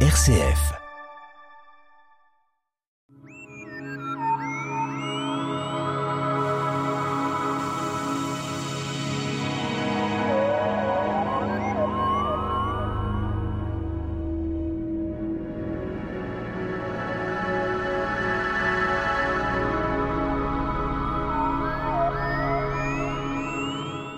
[0.00, 0.85] RCF.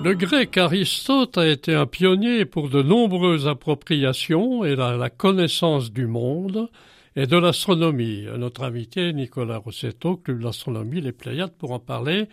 [0.09, 6.07] Le grec Aristote a été un pionnier pour de nombreuses appropriations et la, connaissance du
[6.07, 6.71] monde
[7.15, 8.25] et de l'astronomie.
[8.39, 12.27] Notre invité Nicolas Rossetto, Club d'astronomie Les Pléiades, pour en parler.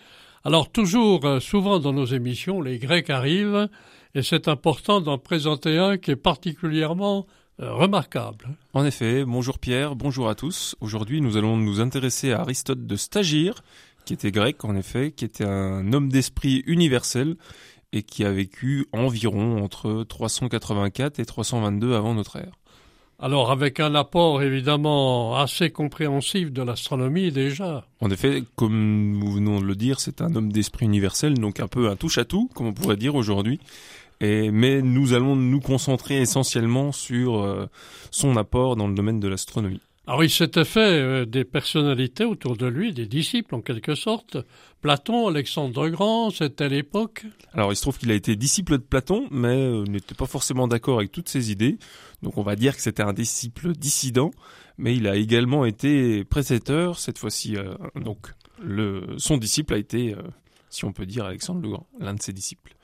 [0.45, 3.67] Alors toujours, euh, souvent dans nos émissions, les Grecs arrivent
[4.13, 7.27] et c'est important d'en présenter un qui est particulièrement
[7.59, 8.55] euh, remarquable.
[8.73, 10.77] En effet, bonjour Pierre, bonjour à tous.
[10.79, 13.63] Aujourd'hui, nous allons nous intéresser à Aristote de Stagir,
[14.05, 17.35] qui était grec en effet, qui était un homme d'esprit universel
[17.91, 22.53] et qui a vécu environ entre 384 et 322 avant notre ère.
[23.17, 27.87] Alors avec un apport évidemment assez compréhensif de l'astronomie déjà.
[28.01, 31.67] En effet, comme nous venons de le dire, c'est un homme d'esprit universel, donc un
[31.67, 33.59] peu un touche-à-tout, comme on pourrait dire aujourd'hui.
[34.19, 37.67] Et, mais nous allons nous concentrer essentiellement sur euh,
[38.11, 39.81] son apport dans le domaine de l'astronomie.
[40.07, 44.37] Alors il s'était fait euh, des personnalités autour de lui, des disciples en quelque sorte.
[44.81, 47.25] Platon, Alexandre le Grand, c'était l'époque.
[47.53, 50.67] Alors il se trouve qu'il a été disciple de Platon, mais euh, n'était pas forcément
[50.67, 51.79] d'accord avec toutes ses idées.
[52.21, 54.29] Donc on va dire que c'était un disciple dissident,
[54.77, 57.57] mais il a également été précepteur, cette fois-ci.
[57.57, 58.27] euh, donc
[58.61, 60.21] le, son disciple a été, euh,
[60.69, 62.75] si on peut dire, Alexandre le Grand, l'un de ses disciples.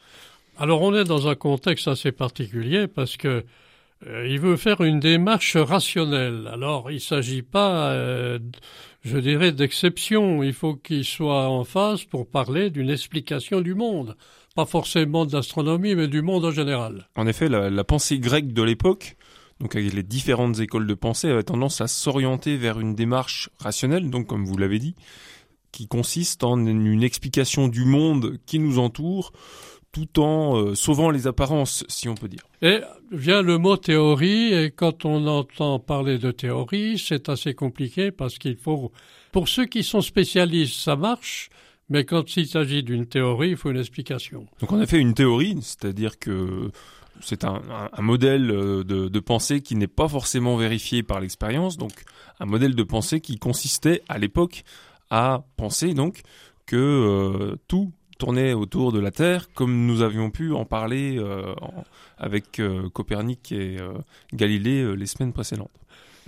[0.58, 3.44] Alors on est dans un contexte assez particulier parce que
[4.06, 6.50] il veut faire une démarche rationnelle.
[6.52, 8.40] Alors il s'agit pas, euh,
[9.04, 10.44] je dirais, d'exception.
[10.44, 14.16] Il faut qu'il soit en phase pour parler d'une explication du monde,
[14.56, 17.08] pas forcément de l'astronomie, mais du monde en général.
[17.16, 19.18] En effet, la, la pensée grecque de l'époque,
[19.60, 24.10] donc avec les différentes écoles de pensée, avait tendance à s'orienter vers une démarche rationnelle,
[24.10, 24.96] donc comme vous l'avez dit,
[25.72, 29.32] qui consiste en une explication du monde qui nous entoure,
[29.92, 32.44] tout en euh, sauvant les apparences, si on peut dire.
[32.62, 32.80] Et
[33.12, 38.38] vient le mot théorie, et quand on entend parler de théorie, c'est assez compliqué parce
[38.38, 38.92] qu'il faut,
[39.32, 41.50] pour ceux qui sont spécialistes, ça marche,
[41.90, 44.46] mais quand il s'agit d'une théorie, il faut une explication.
[44.62, 46.72] Donc en effet, une théorie, c'est-à-dire que
[47.20, 51.20] c'est un, un- un modèle euh, de, de pensée qui n'est pas forcément vérifié par
[51.20, 51.92] l'expérience, donc
[52.40, 54.64] un modèle de pensée qui consistait à l'époque
[55.10, 56.22] à penser donc
[56.66, 57.92] que euh, tout
[58.22, 61.84] tournait autour de la Terre, comme nous avions pu en parler euh, en-
[62.18, 63.94] avec euh, Copernic et euh,
[64.34, 65.72] Galilée les semaines précédentes.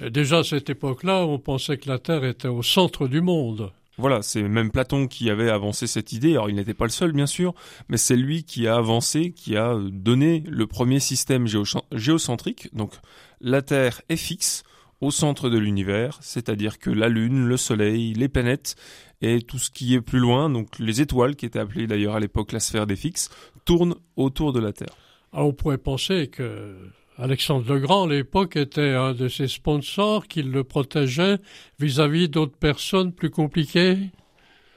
[0.04, 3.72] Et déjà à cette époque-là, on pensait que la Terre était au centre du monde.
[4.00, 6.32] Voilà, c'est même Platon qui avait avancé cette idée.
[6.32, 7.54] Alors il n'était pas le seul, bien sûr,
[7.90, 11.46] mais c'est lui qui a avancé, qui a donné le premier système
[11.92, 12.74] géocentrique.
[12.74, 12.92] Donc
[13.40, 14.64] la Terre est fixe
[15.04, 18.76] au centre de l'univers, c'est-à-dire que la Lune, le Soleil, les planètes
[19.22, 22.20] et tout ce qui est plus loin, donc les étoiles, qui étaient appelées d'ailleurs à
[22.22, 23.30] l'époque la sphère des fixes,
[23.66, 24.96] tournent autour de la Terre.
[25.34, 26.76] Alors on pourrait penser que
[27.18, 31.38] Alexandre le Grand, à l'époque, était un de ses sponsors qui le protégeait
[31.80, 33.98] vis-à-vis d'autres personnes plus compliquées.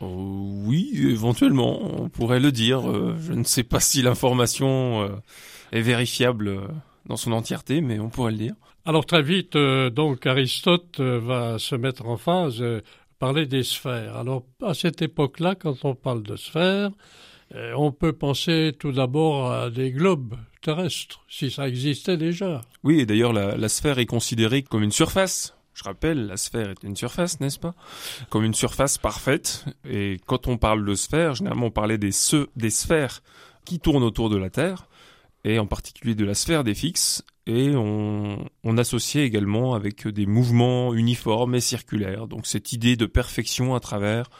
[0.02, 2.90] Euh, oui, éventuellement, on pourrait le dire.
[2.90, 5.08] Euh, je ne sais pas si l'information euh,
[5.70, 6.58] est vérifiable
[7.06, 8.54] dans son entièreté, mais on pourrait le dire.
[8.88, 12.82] Alors très vite, euh, donc Aristote euh, va se mettre en phase, euh,
[13.18, 14.16] parler des sphères.
[14.16, 16.90] Alors à cette époque-là, quand on parle de sphères,
[17.76, 22.60] on peut penser tout d'abord à des globes terrestres, si ça existait déjà.
[22.82, 25.54] Oui, et d'ailleurs, la, sphère est considérée comme une surface.
[25.72, 27.74] Je rappelle, la sphère est une surface, n'est-ce pas?
[28.30, 29.64] Comme une surface parfaite.
[29.88, 32.10] Et quand on parle de sphère, généralement, on parlait des,
[32.56, 33.22] des sphères
[33.64, 34.88] qui tournent autour de la Terre,
[35.44, 37.22] et en particulier de la sphère des fixes.
[37.46, 42.26] Et on, on associait également avec des mouvements uniformes et circulaires.
[42.26, 44.30] Donc cette idée de perfection à travers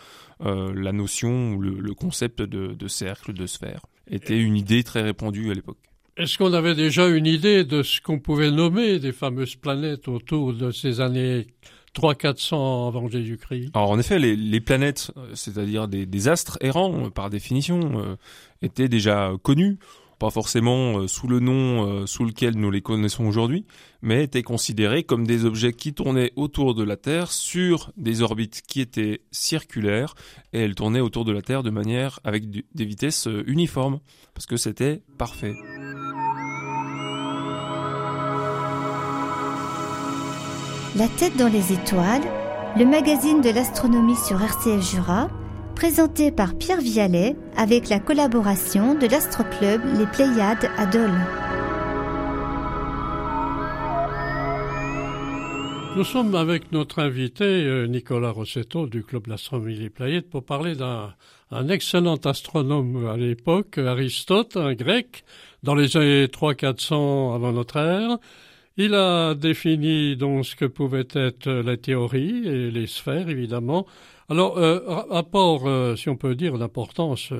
[0.45, 4.83] euh, la notion ou le, le concept de, de cercle, de sphère, était une idée
[4.83, 5.79] très répandue à l'époque.
[6.17, 10.55] Est-ce qu'on avait déjà une idée de ce qu'on pouvait nommer des fameuses planètes autour
[10.55, 11.47] de ces années
[11.95, 13.71] 300-400 avant Jésus-Christ?
[13.75, 18.17] Alors en effet, les, les planètes, euh, c'est-à-dire des, des astres errants, par définition, euh,
[18.63, 19.79] étaient déjà connus,
[20.19, 23.67] pas forcément euh, sous le nom euh, sous lequel nous les connaissons aujourd'hui,
[24.03, 28.63] mais étaient considérés comme des objets qui tournaient autour de la Terre sur des orbites
[28.67, 30.15] qui étaient circulaires,
[30.53, 34.01] et elles tournaient autour de la Terre de manière avec des vitesses euh, uniformes,
[34.35, 35.55] parce que c'était parfait.
[40.97, 42.23] La tête dans les étoiles,
[42.79, 45.29] le magazine de l'astronomie sur RCF Jura,
[45.77, 51.13] présenté par Pierre Vialet avec la collaboration de l'Astroclub Les Pléiades à Dole.
[55.95, 60.75] Nous sommes avec notre invité euh, Nicolas Rossetto du Club d'astronomie des Pléiades pour parler
[60.75, 65.25] d'un excellent astronome à l'époque, Aristote, un grec,
[65.63, 68.17] dans les années 300-400 avant notre ère.
[68.77, 73.87] Il a défini donc ce que pouvaient être la théorie et les sphères, évidemment.
[74.29, 77.33] Alors, euh, rapport, euh, si on peut dire, l'importance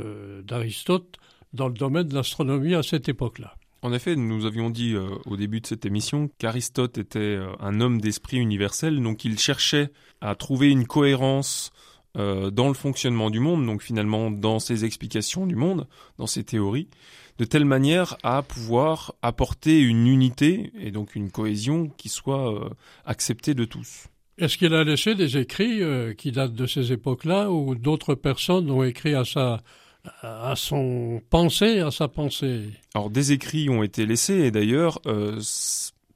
[0.45, 1.19] d'Aristote
[1.53, 3.55] dans le domaine de l'astronomie à cette époque-là.
[3.83, 7.81] En effet, nous avions dit euh, au début de cette émission qu'Aristote était euh, un
[7.81, 9.91] homme d'esprit universel, donc il cherchait
[10.21, 11.73] à trouver une cohérence
[12.17, 15.87] euh, dans le fonctionnement du monde, donc finalement dans ses explications du monde,
[16.19, 16.89] dans ses théories,
[17.39, 22.71] de telle manière à pouvoir apporter une unité et donc une cohésion qui soit
[23.05, 24.07] acceptée de tous.
[24.39, 25.81] Est-ce qu'il a laissé des écrits
[26.17, 29.61] qui datent de ces époques-là ou d'autres personnes ont écrit à sa
[30.23, 32.71] à son pensée, à sa pensée?
[32.95, 35.41] Alors des écrits ont été laissés et d'ailleurs euh,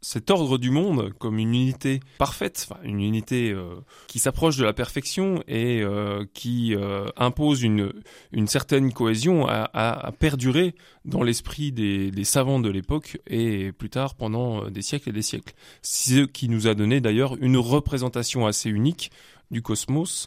[0.03, 3.77] cet ordre du monde comme une unité parfaite, une unité euh,
[4.07, 6.75] qui s'approche de la perfection et euh, qui
[7.17, 7.93] impose une,
[8.33, 10.75] une certaine cohésion a, perduré
[11.05, 15.23] dans l'esprit des, des, savants de l'époque et plus tard pendant des siècles et des
[15.23, 15.55] siècles.
[15.83, 19.11] Ce qui nous a donné d'ailleurs une représentation assez unique
[19.51, 20.27] du cosmos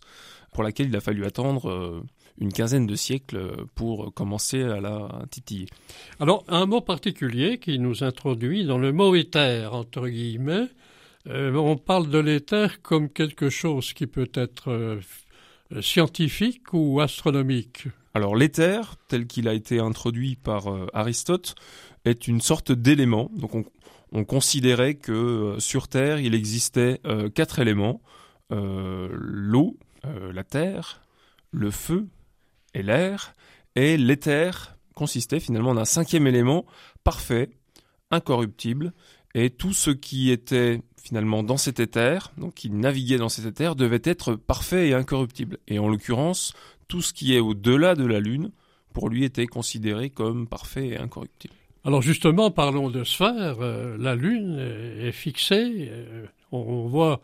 [0.53, 2.03] pour laquelle il a fallu attendre
[2.39, 5.67] une quinzaine de siècles pour commencer à la titiller.
[6.19, 10.69] Alors, un mot particulier qui nous introduit dans le mot éther, entre guillemets.
[11.29, 14.99] Euh, on parle de l'éther comme quelque chose qui peut être euh,
[15.81, 17.87] scientifique ou astronomique.
[18.13, 21.55] Alors, l'éther, tel qu'il a été introduit par euh, Aristote,
[22.05, 23.31] est une sorte d'élément.
[23.35, 23.63] Donc, on,
[24.11, 26.99] on, considérait que sur Terre, il existait
[27.33, 28.01] quatre éléments
[28.51, 31.01] l'eau, la terre,
[31.51, 32.07] le feu
[32.73, 33.35] et l'air,
[33.75, 36.65] et l'éther consistait finalement d'un cinquième élément
[37.03, 37.49] parfait,
[38.11, 38.93] incorruptible,
[39.35, 43.75] et tout ce qui était finalement dans cet éther, donc qui naviguait dans cet éther,
[43.75, 45.57] devait être parfait et incorruptible.
[45.67, 46.53] Et en l'occurrence,
[46.87, 48.51] tout ce qui est au-delà de la Lune,
[48.93, 51.55] pour lui, était considéré comme parfait et incorruptible.
[51.83, 53.57] Alors justement, parlons de sphère.
[53.59, 54.57] Euh, la Lune
[54.99, 55.89] est fixée.
[55.91, 57.19] Euh, on voit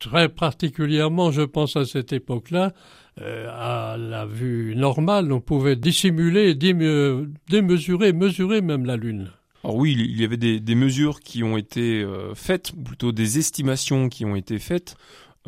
[0.00, 2.72] très particulièrement, je pense à cette époque-là,
[3.18, 9.30] à la vue normale, on pouvait dissimuler, démesurer, mesurer même la Lune.
[9.62, 13.38] Alors oui, il y avait des, mesures qui ont été euh, faites, ou plutôt des
[13.38, 14.96] estimations qui ont été faites,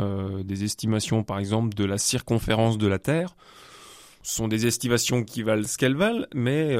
[0.01, 3.35] euh, des estimations par exemple de la circonférence de la Terre.
[4.23, 6.77] Ce sont des estimations qui valent ce qu'elles valent, mais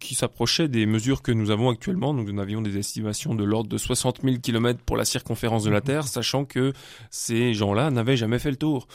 [0.00, 2.12] qui s'approchaient des mesures que nous avons actuellement.
[2.12, 5.70] Donc nous avions des estimations de l'ordre de 60 000 km pour la circonférence de
[5.70, 6.72] la Terre, sachant que
[7.10, 8.88] ces gens-là n'avaient jamais fait le tour.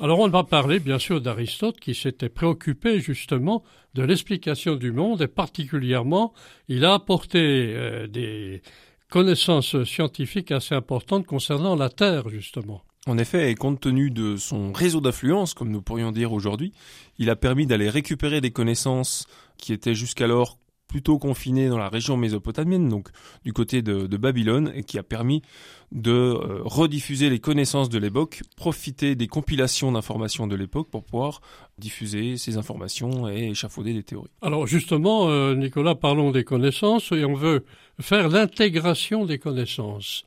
[0.00, 3.62] Alors on va parler bien sûr d'Aristote qui s'était préoccupé justement
[3.94, 6.32] de l'explication du monde et particulièrement
[6.68, 8.62] il a apporté euh, des
[9.10, 12.82] connaissances scientifiques assez importantes concernant la Terre justement.
[13.06, 16.72] En effet, et compte tenu de son réseau d'influence, comme nous pourrions dire aujourd'hui,
[17.18, 19.26] il a permis d'aller récupérer des connaissances
[19.58, 20.56] qui étaient jusqu'alors
[20.88, 23.08] plutôt confiné dans la région mésopotamienne, donc
[23.44, 25.42] du côté de, Babylone, et qui a permis
[25.90, 31.40] de euh, rediffuser les connaissances de l'époque, profiter des compilations d'informations de l'époque pour pouvoir
[31.78, 34.30] diffuser ces informations et échafauder des théories.
[34.42, 37.64] Alors justement, euh, Nicolas, parlons des connaissances et on veut
[38.00, 40.24] faire l'intégration des connaissances.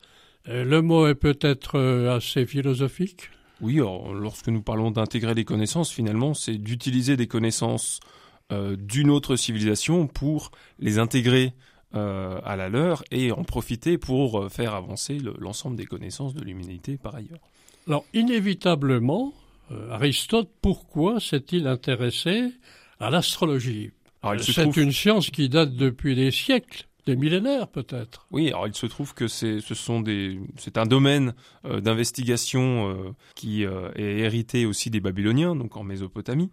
[0.47, 1.79] Euh, le mot est peut-être
[2.09, 3.29] assez philosophique?
[3.61, 8.01] Oui, lorsque nous parlons d'intégrer des connaissances, finalement, c'est d'utiliser des connaissances
[8.51, 11.53] d'une autre civilisation pour les intégrer
[11.95, 16.43] euh, à la leur et en profiter pour euh, faire avancer l'ensemble des connaissances de
[16.43, 17.39] l'humanité par ailleurs.
[17.87, 19.31] Alors inévitablement,
[19.91, 22.51] Aristote, pourquoi s'est-il intéressé
[22.99, 23.91] à l'astrologie?
[24.41, 28.27] C'est une science qui date depuis des siècles des millénaires peut-être.
[28.31, 31.33] Oui, alors il se trouve que c'est ce sont des c'est un domaine
[31.63, 36.49] d'investigation qui est hérité aussi des Babyloniens donc en Mésopotamie.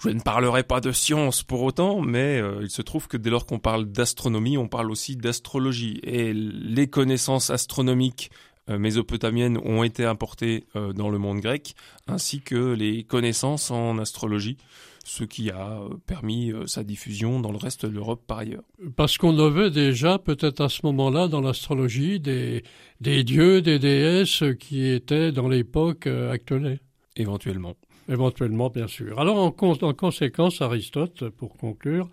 [0.00, 3.30] Je ne parlerai pas de science pour autant, mais euh, il se trouve que dès
[3.30, 6.00] lors qu'on parle d'astronomie, on parle aussi d'astrologie.
[6.02, 8.30] Et les connaissances astronomiques
[8.68, 11.74] euh, mésopotamiennes ont été importées euh, dans le monde grec,
[12.06, 14.58] ainsi que les connaissances en astrologie,
[15.04, 18.64] ce qui a permis sa diffusion dans le reste de l'Europe par ailleurs.
[18.96, 22.64] Parce qu'on avait déjà, peut-être à ce moment-là, dans l'astrologie, des,
[23.00, 26.80] des dieux, des déesses qui étaient dans l'époque actuelle.
[27.16, 27.74] Éventuellement.
[28.08, 29.18] Éventuellement, bien sûr.
[29.18, 32.08] Alors, en, conséquence, Aristote, pour conclure,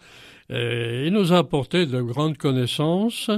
[0.52, 3.30] euh, il nous a apporté de grandes connaissances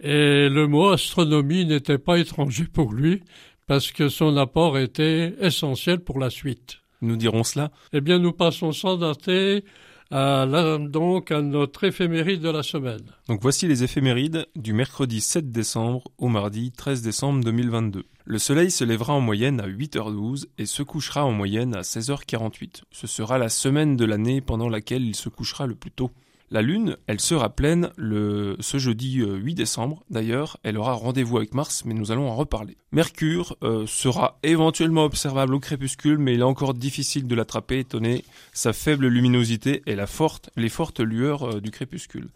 [0.00, 3.22] et le mot astronomie n'était pas étranger pour lui
[3.66, 6.78] parce que son apport était essentiel pour la suite.
[7.02, 7.70] Nous dirons cela.
[7.92, 9.64] Eh bien, nous passons sans dater
[10.10, 13.02] donc à notre éphéméride de la semaine.
[13.28, 18.04] Donc voici les éphémérides du mercredi 7 décembre au mardi 13 décembre 2022.
[18.24, 22.82] Le soleil se lèvera en moyenne à 8h12 et se couchera en moyenne à 16h48.
[22.90, 26.10] Ce sera la semaine de l'année pendant laquelle il se couchera le plus tôt.
[26.52, 30.02] La Lune, elle sera pleine le, ce jeudi 8 euh, décembre.
[30.10, 32.76] D'ailleurs, elle aura rendez-vous avec Mars, mais nous allons en reparler.
[32.90, 37.98] Mercure euh, sera éventuellement observable au crépuscule, mais il est encore difficile de l'attraper, étant
[37.98, 42.30] donné sa faible luminosité et la forte, les fortes lueurs euh, du crépuscule.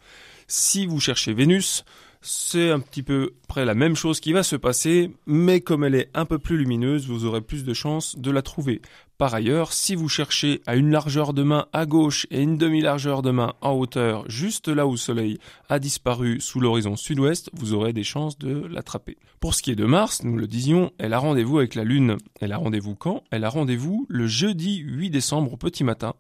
[0.47, 1.85] Si vous cherchez Vénus,
[2.27, 5.95] c'est un petit peu près la même chose qui va se passer, mais comme elle
[5.95, 8.81] est un peu plus lumineuse, vous aurez plus de chances de la trouver.
[9.17, 13.23] Par ailleurs, si vous cherchez à une largeur de main à gauche et une demi-largeur
[13.23, 17.75] de main en hauteur, juste là où le soleil a disparu sous l'horizon sud-ouest, vous
[17.75, 19.17] aurez des chances de l'attraper.
[19.39, 22.17] Pour ce qui est de Mars, nous le disions, elle a rendez-vous avec la Lune.
[22.41, 23.23] Elle a rendez-vous quand?
[23.31, 26.15] Elle a rendez-vous le jeudi 8 décembre au petit matin.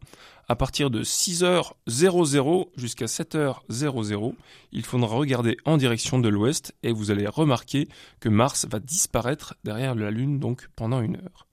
[0.47, 4.35] À partir de 6h00 jusqu'à 7h00,
[4.71, 7.89] il faudra regarder en direction de l'ouest et vous allez remarquer
[8.21, 11.49] que Mars va disparaître derrière la Lune donc pendant une heure.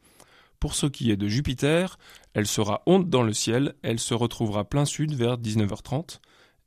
[0.62, 1.98] Pour ce qui est de Jupiter,
[2.36, 6.20] elle sera honte dans le ciel, elle se retrouvera plein sud vers 19h30.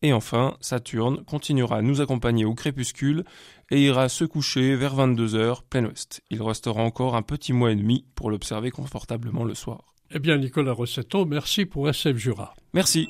[0.03, 3.25] Et enfin, Saturne continuera à nous accompagner au crépuscule
[3.71, 6.23] et ira se coucher vers 22h plein ouest.
[6.29, 9.95] Il restera encore un petit mois et demi pour l'observer confortablement le soir.
[10.11, 12.53] Eh bien, Nicolas Rossetto, merci pour SF Jura.
[12.75, 13.09] Merci.